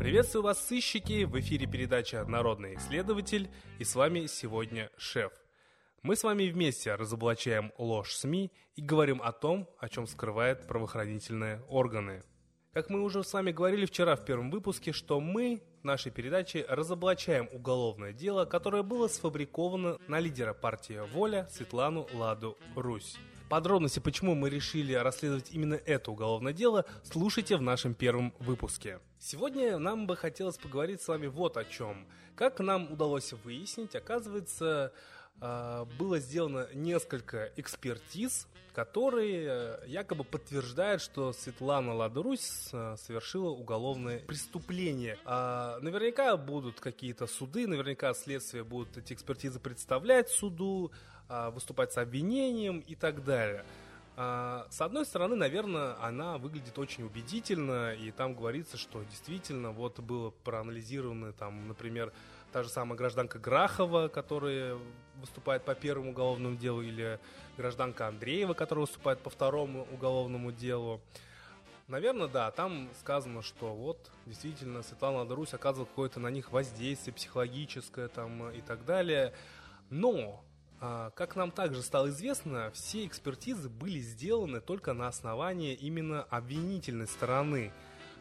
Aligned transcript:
Приветствую 0.00 0.44
вас, 0.44 0.66
сыщики! 0.66 1.24
В 1.24 1.38
эфире 1.40 1.66
передача 1.66 2.24
«Народный 2.24 2.76
исследователь» 2.76 3.50
и 3.78 3.84
с 3.84 3.94
вами 3.94 4.24
сегодня 4.28 4.88
шеф. 4.96 5.30
Мы 6.02 6.16
с 6.16 6.24
вами 6.24 6.48
вместе 6.48 6.94
разоблачаем 6.94 7.70
ложь 7.76 8.14
СМИ 8.14 8.50
и 8.76 8.80
говорим 8.80 9.20
о 9.20 9.32
том, 9.32 9.68
о 9.78 9.90
чем 9.90 10.06
скрывают 10.06 10.66
правоохранительные 10.66 11.60
органы. 11.68 12.22
Как 12.72 12.88
мы 12.88 13.02
уже 13.02 13.22
с 13.22 13.30
вами 13.34 13.52
говорили 13.52 13.84
вчера 13.84 14.16
в 14.16 14.24
первом 14.24 14.50
выпуске, 14.50 14.92
что 14.92 15.20
мы 15.20 15.62
в 15.82 15.84
нашей 15.84 16.10
передаче 16.10 16.64
разоблачаем 16.66 17.50
уголовное 17.52 18.14
дело, 18.14 18.46
которое 18.46 18.82
было 18.82 19.06
сфабриковано 19.06 19.98
на 20.08 20.18
лидера 20.18 20.54
партии 20.54 20.98
«Воля» 21.12 21.46
Светлану 21.50 22.08
Ладу 22.14 22.56
Русь. 22.74 23.18
Подробности, 23.50 23.98
почему 23.98 24.36
мы 24.36 24.48
решили 24.48 24.94
расследовать 24.94 25.50
именно 25.50 25.74
это 25.74 26.12
уголовное 26.12 26.52
дело, 26.52 26.84
слушайте 27.02 27.56
в 27.56 27.62
нашем 27.62 27.94
первом 27.94 28.32
выпуске. 28.38 29.00
Сегодня 29.18 29.76
нам 29.78 30.06
бы 30.06 30.14
хотелось 30.16 30.56
поговорить 30.56 31.02
с 31.02 31.08
вами 31.08 31.26
вот 31.26 31.56
о 31.56 31.64
чем. 31.64 32.06
Как 32.36 32.60
нам 32.60 32.92
удалось 32.92 33.32
выяснить, 33.32 33.96
оказывается, 33.96 34.92
было 35.38 36.18
сделано 36.18 36.68
несколько 36.74 37.50
экспертиз, 37.56 38.46
которые 38.74 39.46
э, 39.48 39.78
якобы 39.86 40.24
подтверждают, 40.24 41.02
что 41.02 41.32
Светлана 41.32 41.94
Ладрусь 41.94 42.68
э, 42.72 42.96
совершила 42.98 43.50
уголовное 43.50 44.20
преступление. 44.20 45.18
А 45.24 45.78
наверняка 45.80 46.36
будут 46.36 46.80
какие-то 46.80 47.26
суды, 47.26 47.66
наверняка 47.66 48.14
следствие 48.14 48.64
будут 48.64 48.96
эти 48.96 49.12
экспертизы 49.12 49.58
представлять 49.58 50.30
суду, 50.30 50.92
а, 51.28 51.50
выступать 51.50 51.92
с 51.92 51.98
обвинением 51.98 52.80
и 52.80 52.94
так 52.94 53.22
далее. 53.24 53.64
А, 54.16 54.66
с 54.70 54.80
одной 54.80 55.06
стороны, 55.06 55.36
наверное, 55.36 55.94
она 56.02 56.38
выглядит 56.38 56.78
очень 56.78 57.04
убедительно, 57.04 57.94
и 57.94 58.10
там 58.10 58.34
говорится, 58.34 58.76
что 58.76 59.02
действительно 59.04 59.70
вот 59.70 60.00
было 60.00 60.30
проанализировано, 60.30 61.32
там, 61.32 61.68
например, 61.68 62.12
та 62.52 62.62
же 62.62 62.68
самая 62.68 62.96
гражданка 62.96 63.38
Грахова, 63.38 64.08
которая 64.08 64.76
выступает 65.20 65.64
по 65.64 65.74
первому 65.74 66.10
уголовному 66.10 66.56
делу, 66.56 66.82
или 66.82 67.18
гражданка 67.56 68.08
Андреева, 68.08 68.54
которая 68.54 68.86
выступает 68.86 69.20
по 69.20 69.30
второму 69.30 69.86
уголовному 69.92 70.52
делу. 70.52 71.00
Наверное, 71.88 72.28
да, 72.28 72.50
там 72.52 72.88
сказано, 73.00 73.42
что 73.42 73.74
вот 73.74 74.10
действительно 74.24 74.82
Светлана 74.82 75.18
Ладорусь 75.18 75.54
оказывала 75.54 75.86
какое-то 75.86 76.20
на 76.20 76.28
них 76.28 76.52
воздействие 76.52 77.12
психологическое 77.12 78.08
там 78.08 78.50
и 78.50 78.60
так 78.60 78.84
далее. 78.84 79.32
Но 79.90 80.44
а, 80.80 81.10
как 81.10 81.34
нам 81.34 81.50
также 81.50 81.82
стало 81.82 82.08
известно, 82.10 82.70
все 82.72 83.04
экспертизы 83.06 83.68
были 83.68 83.98
сделаны 83.98 84.60
только 84.60 84.92
на 84.92 85.08
основании 85.08 85.74
именно 85.74 86.22
обвинительной 86.22 87.08
стороны. 87.08 87.72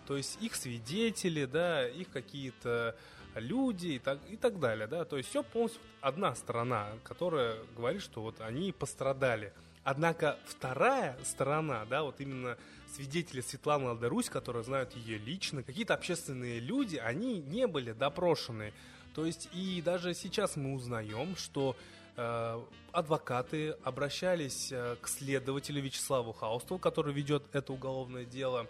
То 0.07 0.17
есть 0.17 0.41
их 0.41 0.55
свидетели, 0.55 1.45
да, 1.45 1.87
их 1.87 2.09
какие-то 2.09 2.95
люди 3.35 3.87
и 3.87 3.99
так, 3.99 4.19
и 4.29 4.35
так 4.35 4.59
далее, 4.59 4.87
да. 4.87 5.05
То 5.05 5.17
есть 5.17 5.29
все 5.29 5.43
полностью 5.43 5.81
одна 6.01 6.35
сторона, 6.35 6.89
которая 7.03 7.57
говорит, 7.75 8.01
что 8.01 8.21
вот 8.21 8.41
они 8.41 8.71
пострадали. 8.71 9.53
Однако 9.83 10.37
вторая 10.45 11.17
сторона, 11.23 11.85
да, 11.85 12.03
вот 12.03 12.19
именно 12.19 12.57
свидетели 12.93 13.41
Светланы 13.41 13.85
Ладарусь, 13.85 14.29
которые 14.29 14.63
знают 14.63 14.93
ее 14.93 15.17
лично, 15.17 15.63
какие-то 15.63 15.93
общественные 15.93 16.59
люди, 16.59 16.97
они 16.97 17.39
не 17.39 17.65
были 17.67 17.93
допрошены. 17.93 18.73
То 19.15 19.25
есть 19.25 19.49
и 19.53 19.81
даже 19.81 20.13
сейчас 20.13 20.55
мы 20.55 20.73
узнаем, 20.73 21.35
что 21.35 21.75
Э, 22.21 22.61
адвокаты 22.91 23.77
обращались 23.85 24.73
э, 24.73 24.97
к 25.01 25.07
следователю 25.07 25.81
Вячеславу 25.81 26.33
Хаустову, 26.33 26.77
который 26.77 27.13
ведет 27.13 27.43
это 27.53 27.71
уголовное 27.71 28.25
дело, 28.25 28.67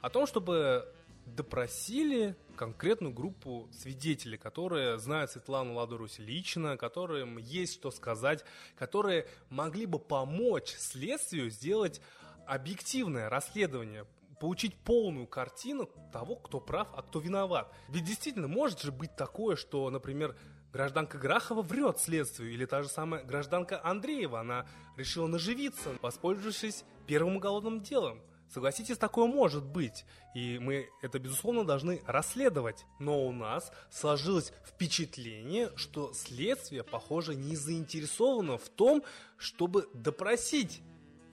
о 0.00 0.10
том, 0.10 0.26
чтобы 0.26 0.88
допросили 1.34 2.36
конкретную 2.56 3.12
группу 3.12 3.68
свидетелей, 3.72 4.36
которые 4.36 4.98
знают 4.98 5.30
Светлану 5.30 5.74
Ладорусь 5.74 6.18
лично, 6.18 6.76
которым 6.76 7.38
есть 7.38 7.74
что 7.74 7.90
сказать, 7.90 8.44
которые 8.76 9.26
могли 9.48 9.86
бы 9.86 9.98
помочь 9.98 10.74
следствию 10.76 11.50
сделать 11.50 12.00
объективное 12.46 13.28
расследование, 13.28 14.06
получить 14.40 14.74
полную 14.74 15.26
картину 15.26 15.88
того, 16.12 16.36
кто 16.36 16.60
прав, 16.60 16.88
а 16.94 17.02
кто 17.02 17.20
виноват. 17.20 17.72
Ведь 17.88 18.04
действительно 18.04 18.48
может 18.48 18.80
же 18.80 18.92
быть 18.92 19.14
такое, 19.16 19.56
что, 19.56 19.88
например, 19.90 20.36
Гражданка 20.72 21.18
Грахова 21.18 21.62
врет 21.62 21.98
следствию, 21.98 22.52
или 22.52 22.64
та 22.64 22.82
же 22.82 22.88
самая 22.88 23.24
гражданка 23.24 23.84
Андреева, 23.84 24.40
она 24.40 24.66
решила 24.96 25.26
наживиться, 25.26 25.96
воспользовавшись 26.00 26.84
первым 27.08 27.36
уголовным 27.36 27.82
делом. 27.82 28.20
Согласитесь, 28.52 28.98
такое 28.98 29.26
может 29.26 29.64
быть, 29.64 30.04
и 30.34 30.58
мы 30.58 30.88
это, 31.02 31.20
безусловно, 31.20 31.64
должны 31.64 32.02
расследовать. 32.04 32.84
Но 32.98 33.24
у 33.24 33.32
нас 33.32 33.70
сложилось 33.90 34.52
впечатление, 34.66 35.70
что 35.76 36.12
следствие, 36.12 36.82
похоже, 36.82 37.36
не 37.36 37.54
заинтересовано 37.54 38.58
в 38.58 38.68
том, 38.68 39.04
чтобы 39.36 39.88
допросить 39.94 40.82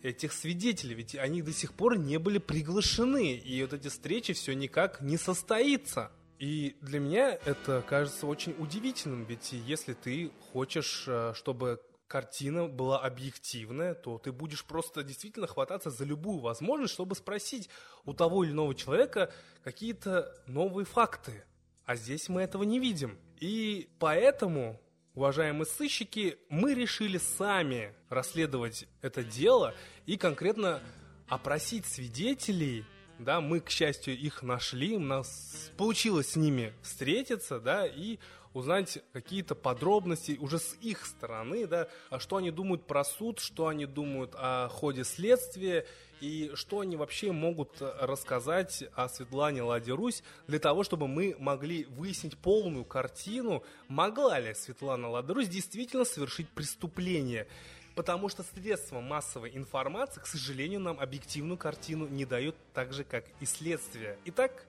этих 0.03 0.31
свидетелей, 0.31 0.93
ведь 0.93 1.15
они 1.15 1.41
до 1.41 1.51
сих 1.53 1.73
пор 1.73 1.97
не 1.97 2.19
были 2.19 2.37
приглашены, 2.37 3.33
и 3.33 3.63
вот 3.63 3.73
эти 3.73 3.87
встречи 3.87 4.33
все 4.33 4.53
никак 4.53 5.01
не 5.01 5.17
состоится. 5.17 6.11
И 6.37 6.75
для 6.81 6.99
меня 6.99 7.31
это 7.31 7.83
кажется 7.87 8.27
очень 8.27 8.55
удивительным, 8.59 9.23
ведь 9.23 9.53
если 9.53 9.93
ты 9.93 10.31
хочешь, 10.51 11.05
э, 11.07 11.33
чтобы 11.35 11.81
картина 12.07 12.67
была 12.67 12.99
объективная, 12.99 13.93
то 13.93 14.17
ты 14.17 14.31
будешь 14.31 14.65
просто 14.65 15.03
действительно 15.03 15.47
хвататься 15.47 15.89
за 15.89 16.05
любую 16.05 16.39
возможность, 16.39 16.93
чтобы 16.93 17.15
спросить 17.15 17.69
у 18.05 18.13
того 18.13 18.43
или 18.43 18.51
иного 18.51 18.73
человека 18.73 19.33
какие-то 19.63 20.33
новые 20.47 20.85
факты. 20.85 21.43
А 21.85 21.95
здесь 21.95 22.29
мы 22.29 22.41
этого 22.41 22.63
не 22.63 22.79
видим. 22.79 23.17
И 23.39 23.89
поэтому, 23.99 24.79
уважаемые 25.13 25.65
сыщики, 25.65 26.37
мы 26.49 26.73
решили 26.73 27.17
сами 27.17 27.93
расследовать 28.09 28.87
это 29.01 29.23
дело 29.23 29.73
и 30.05 30.17
конкретно 30.17 30.81
опросить 31.27 31.85
свидетелей 31.85 32.85
да, 33.19 33.41
мы, 33.41 33.59
к 33.59 33.69
счастью, 33.69 34.17
их 34.17 34.43
нашли, 34.43 34.95
у 34.95 34.99
нас 34.99 35.71
получилось 35.75 36.31
с 36.31 36.35
ними 36.35 36.73
встретиться, 36.83 37.59
да, 37.59 37.87
и 37.87 38.19
узнать 38.57 38.99
какие-то 39.13 39.55
подробности 39.55 40.37
уже 40.39 40.59
с 40.59 40.75
их 40.81 41.05
стороны, 41.05 41.67
да, 41.67 41.87
а 42.09 42.19
что 42.19 42.37
они 42.37 42.51
думают 42.51 42.85
про 42.85 43.03
суд, 43.03 43.39
что 43.39 43.67
они 43.67 43.85
думают 43.85 44.33
о 44.35 44.67
ходе 44.69 45.03
следствия 45.03 45.85
и 46.19 46.51
что 46.55 46.79
они 46.79 46.95
вообще 46.95 47.31
могут 47.31 47.77
рассказать 47.79 48.83
о 48.95 49.07
Светлане 49.07 49.61
Ладе 49.61 49.93
Русь 49.93 50.23
для 50.47 50.59
того, 50.59 50.83
чтобы 50.83 51.07
мы 51.07 51.35
могли 51.39 51.85
выяснить 51.85 52.37
полную 52.37 52.85
картину, 52.85 53.63
могла 53.87 54.39
ли 54.39 54.53
Светлана 54.53 55.09
Лада 55.09 55.33
Русь 55.33 55.47
действительно 55.47 56.05
совершить 56.05 56.49
преступление. 56.49 57.47
Потому 57.95 58.29
что 58.29 58.43
средства 58.43 58.99
массовой 59.01 59.57
информации, 59.57 60.19
к 60.19 60.27
сожалению, 60.27 60.79
нам 60.79 60.99
объективную 60.99 61.57
картину 61.57 62.07
не 62.07 62.25
дают 62.25 62.55
так 62.73 62.93
же, 62.93 63.03
как 63.03 63.25
и 63.39 63.45
следствие. 63.45 64.19
Итак, 64.25 64.67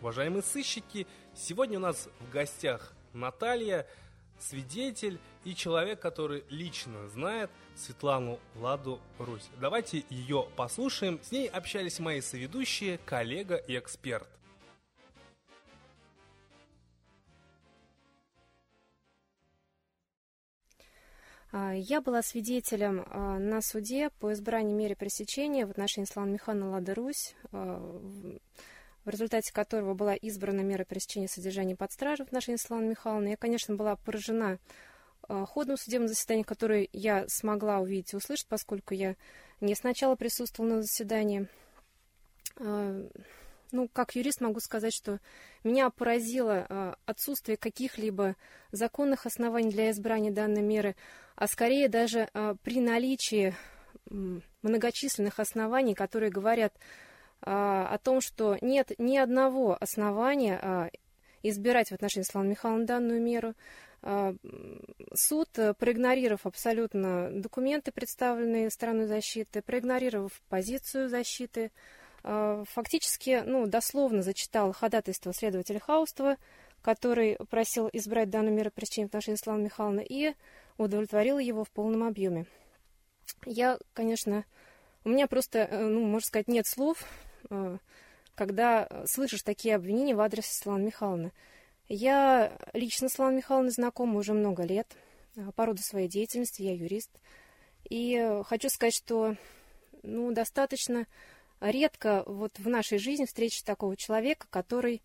уважаемые 0.00 0.42
сыщики, 0.42 1.06
сегодня 1.34 1.78
у 1.78 1.82
нас 1.82 2.08
в 2.20 2.30
гостях 2.30 2.92
Наталья, 3.12 3.86
свидетель 4.38 5.18
и 5.44 5.54
человек, 5.54 6.00
который 6.00 6.44
лично 6.48 7.08
знает 7.08 7.50
Светлану 7.76 8.38
Ладу 8.56 9.00
Русь. 9.18 9.48
Давайте 9.60 10.04
ее 10.10 10.48
послушаем. 10.56 11.20
С 11.22 11.32
ней 11.32 11.48
общались 11.48 11.98
мои 11.98 12.20
соведущие, 12.20 12.98
коллега 13.04 13.56
и 13.56 13.78
эксперт. 13.78 14.28
А, 21.50 21.72
я 21.72 22.00
была 22.00 22.22
свидетелем 22.22 23.04
а, 23.06 23.38
на 23.38 23.62
суде 23.62 24.10
по 24.20 24.32
избранию 24.32 24.76
меры 24.76 24.94
пресечения 24.94 25.66
в 25.66 25.70
отношении 25.70 26.06
Славы 26.06 26.30
Михайловны 26.30 26.70
Лады 26.70 26.94
Русь, 26.94 27.34
а, 27.52 28.00
в 29.08 29.10
результате 29.10 29.54
которого 29.54 29.94
была 29.94 30.14
избрана 30.14 30.60
мера 30.60 30.84
пресечения 30.84 31.28
содержания 31.28 31.74
под 31.74 31.90
стражей 31.92 32.26
в 32.26 32.28
отношении 32.28 32.58
Славы 32.58 32.84
Михайловны. 32.84 33.28
Я, 33.28 33.36
конечно, 33.38 33.74
была 33.74 33.96
поражена 33.96 34.58
ходом 35.26 35.78
судебного 35.78 36.08
заседания, 36.08 36.44
которое 36.44 36.88
я 36.92 37.24
смогла 37.26 37.78
увидеть 37.78 38.12
и 38.12 38.16
услышать, 38.16 38.46
поскольку 38.48 38.92
я 38.92 39.16
не 39.62 39.74
сначала 39.74 40.14
присутствовала 40.14 40.74
на 40.74 40.82
заседании 40.82 41.48
ну, 43.70 43.88
как 43.92 44.14
юрист 44.14 44.40
могу 44.40 44.60
сказать, 44.60 44.94
что 44.94 45.20
меня 45.62 45.90
поразило 45.90 46.66
а, 46.68 46.96
отсутствие 47.04 47.56
каких-либо 47.58 48.34
законных 48.72 49.26
оснований 49.26 49.70
для 49.70 49.90
избрания 49.90 50.32
данной 50.32 50.62
меры, 50.62 50.96
а 51.36 51.46
скорее 51.46 51.88
даже 51.88 52.28
при 52.62 52.80
наличии 52.80 53.54
многочисленных 54.62 55.38
оснований, 55.38 55.94
которые 55.94 56.30
говорят 56.30 56.74
о 57.40 57.98
том, 58.02 58.20
что 58.20 58.56
нет 58.60 58.92
ни 58.98 59.16
одного 59.16 59.76
основания 59.80 60.90
избирать 61.42 61.90
в 61.90 61.92
отношении 61.92 62.26
Славы 62.26 62.48
Михайловны 62.48 62.84
данную 62.84 63.22
меру. 63.22 63.54
Суд, 65.14 65.48
проигнорировав 65.78 66.46
абсолютно 66.46 67.30
документы, 67.32 67.92
представленные 67.92 68.70
стороной 68.70 69.06
защиты, 69.06 69.62
проигнорировав 69.62 70.32
позицию 70.48 71.08
защиты, 71.08 71.70
фактически, 72.22 73.42
ну, 73.44 73.66
дословно 73.66 74.22
зачитал 74.22 74.72
ходатайство 74.72 75.32
следователя 75.32 75.80
Хаустова, 75.80 76.36
который 76.82 77.36
просил 77.50 77.88
избрать 77.92 78.30
данную 78.30 78.54
меру 78.54 78.70
пресечения 78.70 79.06
в 79.06 79.10
отношении 79.10 79.38
Славы 79.38 79.62
Михайловны, 79.62 80.04
и 80.08 80.34
удовлетворил 80.76 81.38
его 81.38 81.64
в 81.64 81.70
полном 81.70 82.04
объеме. 82.04 82.46
Я, 83.44 83.78
конечно, 83.94 84.44
у 85.04 85.08
меня 85.08 85.26
просто, 85.26 85.58
э, 85.60 85.86
ну, 85.86 86.04
можно 86.04 86.26
сказать, 86.26 86.48
нет 86.48 86.66
слов, 86.66 87.02
э, 87.02 87.27
когда 88.34 88.88
слышишь 89.06 89.42
такие 89.42 89.74
обвинения 89.74 90.14
в 90.14 90.20
адрес 90.20 90.46
Светланы 90.46 90.86
Михайловны. 90.86 91.32
Я 91.88 92.56
лично 92.72 93.08
с 93.08 93.12
Светланой 93.12 93.38
Михайловной 93.38 93.72
знакома 93.72 94.18
уже 94.18 94.34
много 94.34 94.62
лет, 94.62 94.86
э, 95.36 95.50
по 95.56 95.66
роду 95.66 95.82
своей 95.82 96.08
деятельности, 96.08 96.62
я 96.62 96.74
юрист. 96.74 97.10
И 97.88 98.42
хочу 98.44 98.68
сказать, 98.68 98.94
что 98.94 99.36
ну, 100.02 100.30
достаточно 100.32 101.06
редко 101.60 102.22
вот 102.26 102.58
в 102.58 102.68
нашей 102.68 102.98
жизни 102.98 103.24
встретишь 103.24 103.62
такого 103.62 103.96
человека, 103.96 104.46
который 104.50 105.02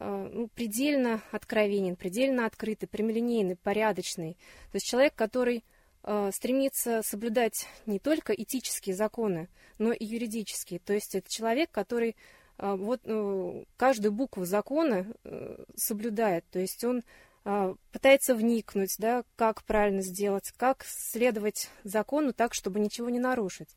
ну, 0.00 0.48
предельно 0.48 1.22
откровенен, 1.30 1.94
предельно 1.94 2.46
открытый, 2.46 2.88
прямолинейный, 2.88 3.54
порядочный. 3.54 4.32
То 4.72 4.76
есть 4.76 4.86
человек, 4.86 5.14
который 5.14 5.62
Э, 5.62 5.73
стремится 6.32 7.00
соблюдать 7.02 7.66
не 7.86 7.98
только 7.98 8.34
этические 8.34 8.94
законы, 8.94 9.48
но 9.78 9.90
и 9.90 10.04
юридические. 10.04 10.78
То 10.78 10.92
есть 10.92 11.14
это 11.14 11.30
человек, 11.30 11.70
который 11.70 12.14
э, 12.58 12.74
вот 12.76 13.00
э, 13.04 13.64
каждую 13.78 14.12
букву 14.12 14.44
закона 14.44 15.06
соблюдает. 15.76 16.44
То 16.50 16.58
есть 16.58 16.84
он 16.84 17.02
пытается 17.92 18.34
вникнуть, 18.34 18.96
да, 18.98 19.22
как 19.36 19.64
правильно 19.64 20.00
сделать, 20.00 20.50
как 20.56 20.82
следовать 20.86 21.68
закону 21.82 22.32
так, 22.32 22.54
чтобы 22.54 22.80
ничего 22.80 23.10
не 23.10 23.18
нарушить. 23.18 23.68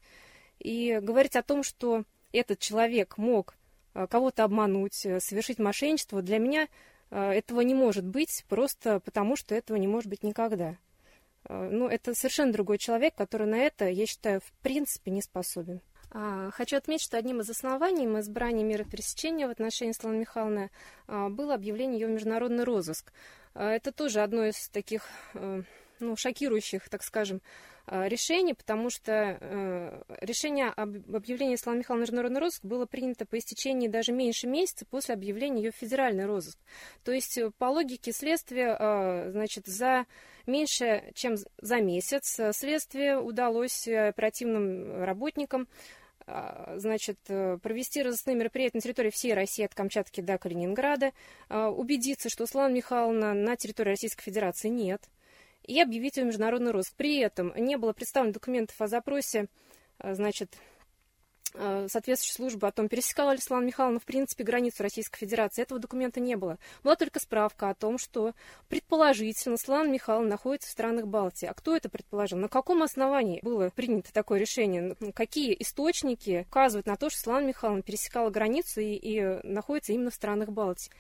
И 0.60 1.00
говорить 1.02 1.36
о 1.36 1.44
том, 1.44 1.64
что 1.64 2.06
этот 2.32 2.60
человек 2.60 3.18
мог 3.18 3.56
кого-то 3.94 4.46
обмануть, 4.46 4.94
совершить 4.94 5.60
мошенничество, 5.60 6.22
для 6.22 6.38
меня 6.38 6.70
этого 7.10 7.60
не 7.60 7.74
может 7.74 8.06
быть, 8.06 8.46
просто 8.48 9.02
потому 9.02 9.36
что 9.36 9.54
этого 9.54 9.76
не 9.76 9.88
может 9.88 10.10
быть 10.10 10.24
никогда. 10.24 10.78
Э, 11.48 11.70
ну, 11.72 11.88
это 11.88 12.14
совершенно 12.14 12.52
другой 12.52 12.78
человек, 12.78 13.16
который 13.16 13.48
на 13.48 13.58
это, 13.58 13.88
я 13.88 14.06
считаю, 14.06 14.42
в 14.42 14.52
принципе 14.62 15.12
не 15.12 15.22
способен. 15.22 15.82
А, 16.10 16.52
хочу 16.52 16.78
отметить, 16.78 17.04
что 17.04 17.18
одним 17.18 17.42
из 17.42 17.50
оснований 17.50 18.06
избрания 18.20 18.64
меры 18.64 18.86
пресечения 18.86 19.48
в 19.48 19.52
отношении 19.52 19.92
Славы 19.92 20.18
Михайловны 20.18 20.72
а, 21.08 21.30
было 21.30 21.54
объявление 21.54 22.00
ее 22.00 22.08
в 22.08 22.12
международный 22.12 22.64
розыск. 22.64 23.12
А, 23.54 23.72
это 23.72 23.92
тоже 23.92 24.22
одно 24.22 24.46
из 24.46 24.70
таких 24.70 25.04
э, 25.34 25.64
ну, 26.00 26.16
шокирующих, 26.16 26.88
так 26.90 27.04
скажем, 27.04 27.42
решений, 27.90 28.54
потому 28.54 28.90
что 28.90 29.38
э, 29.40 30.04
решение 30.20 30.68
об 30.68 31.16
объявлении 31.16 31.56
Славы 31.56 31.80
Михайловны 31.80 32.02
международный 32.02 32.42
розыск 32.42 32.66
было 32.66 32.86
принято 32.86 33.26
по 33.26 33.38
истечении 33.38 33.88
даже 33.88 34.12
меньше 34.12 34.46
месяца 34.46 34.86
после 34.86 35.14
объявления 35.16 35.64
ее 35.64 35.72
в 35.72 35.76
федеральный 35.76 36.26
розыск. 36.26 36.60
То 37.06 37.14
есть, 37.14 37.38
э, 37.38 37.50
по 37.58 37.66
логике 37.66 38.12
следствия, 38.12 39.32
значит, 39.32 39.68
за 39.68 40.06
меньше, 40.46 41.12
чем 41.14 41.36
за 41.62 41.78
месяц 41.82 42.40
следствие 42.52 43.20
удалось 43.20 43.88
оперативным 43.88 45.04
работникам 45.04 45.68
значит, 46.76 47.20
провести 47.24 48.04
разыскные 48.04 48.36
мероприятия 48.36 48.78
на 48.78 48.82
территории 48.82 49.12
всей 49.12 49.34
России 49.34 49.64
от 49.64 49.74
Камчатки 49.74 50.20
до 50.20 50.38
Калининграда, 50.38 51.14
убедиться, 51.50 52.30
что 52.30 52.46
Слава 52.46 52.70
Михайловна 52.70 53.34
на 53.34 53.56
территории 53.56 53.92
Российской 53.92 54.24
Федерации 54.24 54.68
нет, 54.68 55.02
и 55.68 55.80
объявить 55.82 56.18
ее 56.18 56.24
международный 56.24 56.72
розыск. 56.72 56.96
При 56.96 57.18
этом 57.18 57.54
не 57.56 57.78
было 57.78 57.94
представлено 57.94 58.34
документов 58.34 58.82
о 58.82 58.88
запросе, 58.88 59.48
а, 60.00 60.16
значит, 60.16 60.58
а, 61.54 61.88
соответствующей 61.90 62.36
службы 62.36 62.68
о 62.68 62.72
том, 62.72 62.88
пересекала 62.88 63.32
ли 63.32 63.40
Слава 63.40 63.62
Михайловна 63.62 64.00
в 64.00 64.06
принципе 64.06 64.44
границу 64.44 64.84
Российской 64.84 65.20
Федерации. 65.20 65.62
Этого 65.62 65.80
документа 65.80 66.20
не 66.20 66.36
было. 66.36 66.58
Была 66.84 66.96
только 66.96 67.20
справка 67.20 67.70
о 67.70 67.76
том, 67.76 67.98
что 67.98 68.34
предположительно 68.70 69.58
Слава 69.58 69.88
Михайловна 69.88 70.30
находится 70.30 70.70
в 70.70 70.72
странах 70.72 71.08
Балтии. 71.08 71.48
А 71.48 71.54
кто 71.54 71.76
это 71.76 71.90
предположил? 71.90 72.38
На 72.38 72.48
каком 72.48 72.84
основании 72.84 73.40
было 73.42 73.70
принято 73.70 74.14
такое 74.14 74.40
решение? 74.40 74.96
Какие 75.14 75.56
источники 75.60 76.46
указывают 76.48 76.88
на 76.88 76.96
то, 76.96 77.10
что 77.10 77.20
Слава 77.20 77.42
Михайловна 77.42 77.82
пересекала 77.82 78.30
границу 78.30 78.82
и, 78.82 78.94
и 78.94 79.22
находится 79.44 79.94
именно 79.94 80.12
в 80.12 80.16
странах 80.16 80.50
Балтии? 80.50 80.92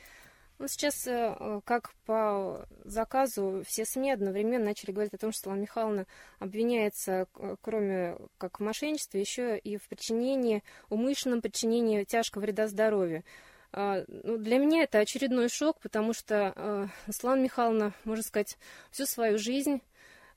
Ну, 0.59 0.67
сейчас, 0.67 1.05
э, 1.05 1.61
как 1.65 1.93
по 2.05 2.65
заказу, 2.83 3.63
все 3.67 3.85
СМИ 3.85 4.11
одновременно 4.11 4.65
начали 4.65 4.91
говорить 4.91 5.13
о 5.13 5.19
том, 5.19 5.31
что 5.31 5.41
Светлана 5.41 5.61
Михайловна 5.61 6.07
обвиняется, 6.39 7.27
кроме 7.61 8.17
как 8.39 8.59
в 8.59 8.63
мошенничестве, 8.63 9.21
еще 9.21 9.57
и 9.57 9.77
в 9.77 9.87
причинении, 9.87 10.63
умышленном 10.89 11.41
причинении 11.41 12.03
тяжкого 12.05 12.41
вреда 12.41 12.67
здоровью. 12.67 13.23
А, 13.71 14.03
ну, 14.07 14.37
для 14.37 14.57
меня 14.57 14.83
это 14.83 14.99
очередной 14.99 15.49
шок, 15.49 15.79
потому 15.79 16.13
что 16.13 16.53
э, 16.55 16.87
Светлана 17.11 17.41
Михайловна, 17.41 17.93
можно 18.05 18.23
сказать, 18.23 18.57
всю 18.89 19.05
свою 19.05 19.37
жизнь 19.37 19.81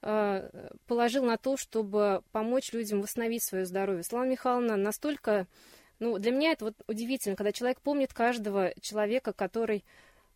э, 0.02 0.68
положил 0.86 1.24
на 1.24 1.38
то, 1.38 1.56
чтобы 1.56 2.22
помочь 2.32 2.72
людям 2.72 3.00
восстановить 3.00 3.42
свое 3.42 3.64
здоровье. 3.64 4.02
Светлана 4.02 4.30
Михайловна 4.30 4.76
настолько... 4.76 5.46
Ну, 6.00 6.18
для 6.18 6.32
меня 6.32 6.52
это 6.52 6.66
вот 6.66 6.74
удивительно, 6.86 7.36
когда 7.36 7.52
человек 7.52 7.80
помнит 7.80 8.12
каждого 8.12 8.72
человека, 8.80 9.32
который 9.32 9.84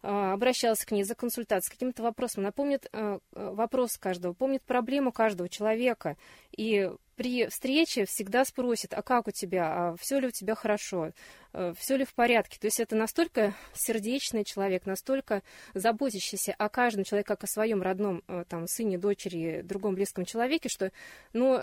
а, 0.07 0.35
обращался 0.35 0.87
к 0.87 0.91
ней 0.91 1.03
за 1.03 1.15
консультацией, 1.15 1.67
с 1.67 1.71
каким-то 1.71 2.03
вопросом. 2.03 2.43
Она 2.43 2.53
помнит 2.53 2.87
а, 2.93 3.21
вопрос 3.33 3.97
каждого, 3.97 4.35
помнит 4.35 4.63
проблему 4.63 5.13
каждого 5.13 5.49
человека. 5.49 6.19
И 6.55 6.91
при 7.17 7.47
встрече 7.49 8.05
всегда 8.07 8.45
спросит, 8.45 8.93
а 8.95 9.03
как 9.03 9.29
у 9.29 9.31
тебя, 9.31 9.67
а 9.67 9.97
все 9.99 10.19
ли 10.19 10.29
у 10.29 10.31
тебя 10.31 10.55
хорошо, 10.55 11.13
э, 11.53 11.73
все 11.79 11.97
ли 11.97 12.05
в 12.05 12.15
порядке. 12.15 12.59
То 12.61 12.67
есть 12.67 12.81
это 12.81 12.97
настолько 12.97 13.55
сердечный 13.75 14.45
человек, 14.45 14.87
настолько 14.87 15.43
заботящийся 15.75 16.55
о 16.59 16.69
каждом 16.69 17.05
человеке, 17.05 17.29
как 17.29 17.45
о 17.45 17.47
своем 17.47 17.83
родном 17.83 18.23
э, 18.29 18.45
там, 18.49 18.67
сыне, 18.67 18.99
дочери, 18.99 19.63
другом 19.63 19.95
близком 19.95 20.25
человеке, 20.25 20.69
что 20.69 20.93
ну, 21.33 21.61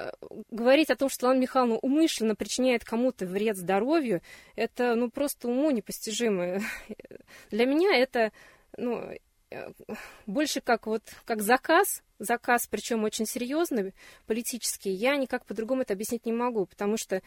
говорить 0.49 0.89
о 0.89 0.95
том, 0.95 1.09
что 1.09 1.27
Лана 1.27 1.39
Михайловна 1.39 1.77
умышленно 1.77 2.35
причиняет 2.35 2.83
кому-то 2.83 3.25
вред 3.25 3.57
здоровью, 3.57 4.21
это 4.55 4.95
ну, 4.95 5.09
просто 5.09 5.47
уму 5.47 5.71
непостижимо. 5.71 6.59
Для 7.51 7.65
меня 7.65 7.95
это 7.97 8.31
ну, 8.77 9.11
больше 10.27 10.61
как 10.61 10.87
вот 10.87 11.03
как 11.25 11.41
заказ, 11.41 12.03
заказ, 12.19 12.67
причем 12.67 13.03
очень 13.03 13.25
серьезный, 13.25 13.93
политический, 14.27 14.91
я 14.91 15.15
никак 15.17 15.45
по-другому 15.45 15.81
это 15.81 15.93
объяснить 15.93 16.25
не 16.25 16.33
могу, 16.33 16.65
потому 16.65 16.97
что 16.97 17.21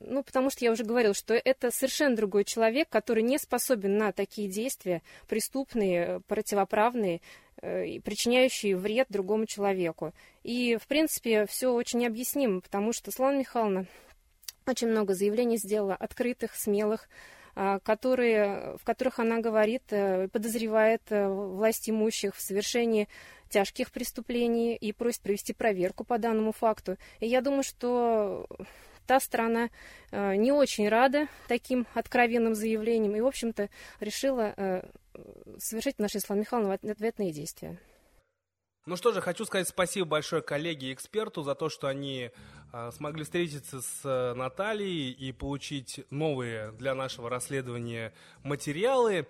ну, 0.00 0.22
потому 0.22 0.48
что 0.48 0.64
я 0.64 0.70
уже 0.70 0.84
говорил, 0.84 1.12
что 1.12 1.34
это 1.34 1.70
совершенно 1.70 2.16
другой 2.16 2.44
человек, 2.44 2.88
который 2.88 3.22
не 3.22 3.36
способен 3.36 3.98
на 3.98 4.12
такие 4.12 4.48
действия, 4.48 5.02
преступные, 5.28 6.20
противоправные, 6.28 7.20
э, 7.60 8.00
причиняющие 8.00 8.76
вред 8.76 9.08
другому 9.10 9.46
человеку. 9.46 10.12
И, 10.44 10.76
в 10.76 10.86
принципе, 10.86 11.46
все 11.46 11.72
очень 11.72 12.06
объяснимо, 12.06 12.60
потому 12.60 12.92
что 12.92 13.10
Слава 13.10 13.36
Михайловна 13.36 13.86
очень 14.66 14.88
много 14.88 15.14
заявлений 15.14 15.58
сделала, 15.58 15.94
открытых, 15.94 16.54
смелых, 16.54 17.08
которые, 17.84 18.76
в 18.76 18.84
которых 18.84 19.18
она 19.18 19.40
говорит, 19.40 19.84
э, 19.88 20.28
подозревает 20.28 21.00
э, 21.08 21.26
власть 21.26 21.88
имущих 21.88 22.36
в 22.36 22.40
совершении 22.40 23.08
тяжких 23.48 23.92
преступлений 23.92 24.76
и 24.76 24.92
просит 24.92 25.22
провести 25.22 25.54
проверку 25.54 26.04
по 26.04 26.18
данному 26.18 26.52
факту. 26.52 26.98
И 27.18 27.26
я 27.26 27.40
думаю, 27.40 27.62
что 27.62 28.46
та 29.06 29.20
страна 29.20 29.70
э, 30.10 30.36
не 30.36 30.52
очень 30.52 30.86
рада 30.90 31.28
таким 31.48 31.86
откровенным 31.94 32.54
заявлениям 32.54 33.16
и, 33.16 33.20
в 33.22 33.26
общем-то, 33.26 33.70
решила 34.00 34.82
совершить 35.56 35.98
нашей 35.98 36.18
Ислам 36.18 36.40
Михайловне 36.40 36.92
ответные 36.92 37.32
действия. 37.32 37.78
Ну 38.86 38.94
что 38.94 39.10
же, 39.10 39.20
хочу 39.20 39.44
сказать 39.44 39.66
спасибо 39.66 40.06
большое 40.06 40.42
коллеге 40.42 40.90
и 40.90 40.92
эксперту 40.92 41.42
за 41.42 41.56
то, 41.56 41.68
что 41.68 41.88
они 41.88 42.30
э, 42.72 42.90
смогли 42.92 43.24
встретиться 43.24 43.82
с 43.82 44.00
э, 44.04 44.34
Натальей 44.34 45.10
и 45.10 45.32
получить 45.32 46.06
новые 46.10 46.70
для 46.70 46.94
нашего 46.94 47.28
расследования 47.28 48.14
материалы. 48.44 49.26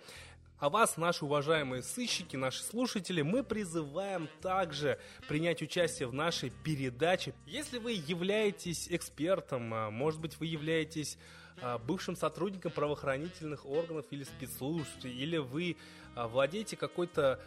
А 0.59 0.69
вас, 0.69 0.99
наши 0.99 1.25
уважаемые 1.25 1.83
сыщики, 1.83 2.37
наши 2.37 2.63
слушатели, 2.63 3.23
мы 3.23 3.43
призываем 3.43 4.29
также 4.43 4.99
принять 5.27 5.63
участие 5.63 6.07
в 6.07 6.13
нашей 6.13 6.51
передаче. 6.51 7.33
Если 7.47 7.79
вы 7.79 7.93
являетесь 7.93 8.89
экспертом, 8.91 9.73
а, 9.73 9.91
может 9.91 10.21
быть, 10.21 10.39
вы 10.39 10.47
являетесь 10.47 11.17
а, 11.63 11.79
бывшим 11.79 12.15
сотрудником 12.15 12.73
правоохранительных 12.73 13.65
органов 13.65 14.05
или 14.11 14.25
спецслужб, 14.25 15.03
или 15.05 15.39
вы 15.39 15.79
владеете 16.15 16.77
какой-то 16.77 17.41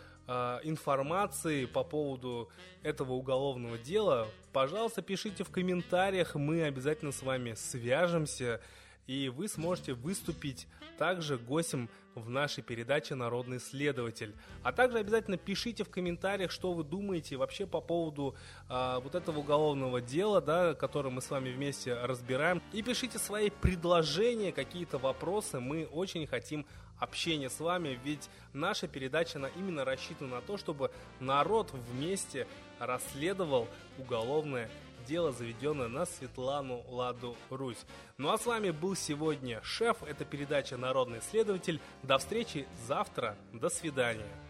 информации 0.63 1.65
по 1.65 1.83
поводу 1.83 2.49
этого 2.83 3.13
уголовного 3.13 3.77
дела, 3.77 4.27
пожалуйста, 4.53 5.01
пишите 5.01 5.43
в 5.43 5.49
комментариях, 5.49 6.35
мы 6.35 6.63
обязательно 6.63 7.11
с 7.11 7.23
вами 7.23 7.53
свяжемся 7.55 8.61
и 9.09 9.27
вы 9.27 9.47
сможете 9.47 9.93
выступить 9.93 10.67
также 10.99 11.39
гостем 11.39 11.89
в 12.13 12.29
нашей 12.29 12.61
передаче 12.61 13.15
«Народный 13.15 13.59
следователь». 13.59 14.35
А 14.61 14.71
также 14.71 14.99
обязательно 14.99 15.35
пишите 15.35 15.83
в 15.83 15.89
комментариях, 15.89 16.51
что 16.51 16.73
вы 16.73 16.83
думаете 16.83 17.35
вообще 17.35 17.65
по 17.65 17.81
поводу 17.81 18.35
а, 18.67 18.99
вот 18.99 19.15
этого 19.15 19.39
уголовного 19.39 19.99
дела, 19.99 20.41
да, 20.41 20.75
которое 20.75 21.09
мы 21.09 21.21
с 21.23 21.31
вами 21.31 21.49
вместе 21.49 21.95
разбираем. 21.95 22.61
И 22.71 22.83
пишите 22.83 23.17
свои 23.17 23.49
предложения, 23.49 24.51
какие-то 24.51 24.99
вопросы. 24.99 25.59
Мы 25.59 25.85
очень 25.85 26.27
хотим 26.27 26.67
общения 26.99 27.49
с 27.49 27.59
вами, 27.59 27.99
ведь 28.03 28.29
наша 28.53 28.87
передача 28.87 29.37
она 29.37 29.49
именно 29.55 29.85
рассчитана 29.85 30.35
на 30.35 30.41
то, 30.41 30.57
чтобы 30.57 30.91
народ 31.19 31.71
вместе 31.71 32.47
расследовал 32.79 33.67
уголовное 33.97 34.69
дело, 35.07 35.31
заведенное 35.31 35.87
на 35.87 36.05
Светлану 36.05 36.83
Ладу 36.87 37.35
Русь. 37.49 37.85
Ну 38.17 38.31
а 38.31 38.37
с 38.37 38.45
вами 38.45 38.71
был 38.71 38.95
сегодня 38.95 39.61
шеф, 39.63 40.03
это 40.03 40.25
передача 40.25 40.77
«Народный 40.77 41.19
исследователь». 41.19 41.79
До 42.03 42.17
встречи 42.17 42.67
завтра, 42.87 43.35
до 43.51 43.69
свидания. 43.69 44.48